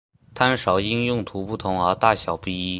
[0.33, 2.69] 汤勺因用途不同而大小不一。